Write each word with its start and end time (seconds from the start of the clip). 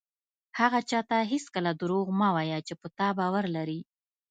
هغه 0.59 0.79
چاته 0.89 1.17
هېڅکله 1.31 1.71
دروغ 1.81 2.05
مه 2.19 2.29
وایه 2.35 2.59
چې 2.67 2.73
په 2.81 2.87
تا 2.97 3.07
باور 3.19 3.45
لري. 3.55 3.79